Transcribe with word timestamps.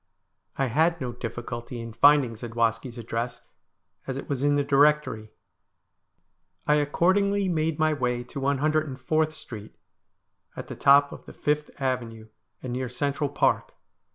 I 0.57 0.65
had 0.65 0.99
no 0.99 1.11
difficulty 1.13 1.79
in 1.79 1.93
finding 1.93 2.33
Zadwaski's 2.35 2.97
address, 2.97 3.41
as 4.07 4.17
it 4.17 4.27
was 4.27 4.41
in 4.41 4.55
the 4.55 4.63
directory. 4.63 5.29
I 6.65 6.73
accordingly 6.77 7.47
made 7.47 7.77
my 7.77 7.93
way 7.93 8.23
to 8.23 8.39
104th 8.41 9.31
Street, 9.31 9.75
at 10.55 10.69
the 10.69 10.75
top 10.75 11.11
of 11.11 11.27
the 11.27 11.33
5th 11.33 11.69
Avenue, 11.79 12.29
and 12.63 12.73
near 12.73 12.89
Central 12.89 13.29
Park. 13.29 13.73